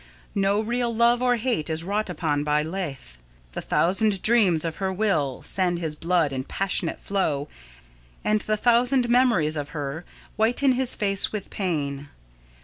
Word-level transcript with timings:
No 0.33 0.59
real 0.61 0.91
love 0.95 1.21
or 1.21 1.35
hate 1.35 1.69
is 1.69 1.83
wrought 1.83 2.09
upon 2.09 2.43
by 2.43 2.63
Lethe. 2.63 3.19
The 3.51 3.61
thousand 3.61 4.23
dreams 4.23 4.65
of 4.65 4.77
her 4.77 4.91
will 4.91 5.43
send 5.43 5.77
his 5.77 5.95
blood 5.95 6.33
in 6.33 6.43
passionate 6.43 6.99
flow 6.99 7.47
and 8.23 8.41
the 8.41 8.57
thousand 8.57 9.09
memories 9.09 9.57
of 9.57 9.69
her 9.77 10.03
whiten 10.37 10.71
his 10.71 10.95
face 10.95 11.31
with 11.31 11.51
pain. 11.51 12.09